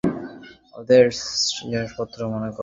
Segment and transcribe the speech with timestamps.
[0.73, 2.59] ওদের স্রেফ জিনিসপত্র মনে করো।